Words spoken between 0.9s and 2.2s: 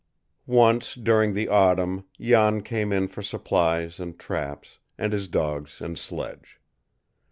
during the autumn